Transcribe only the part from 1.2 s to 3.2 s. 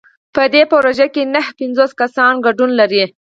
نهه پنځوس کسان ګډون لري.